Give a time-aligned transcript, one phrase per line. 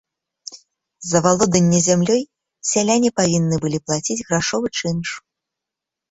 [1.09, 2.21] За валоданне зямлёй
[2.71, 5.09] сяляне павінны былі плаціць грашовы чынш.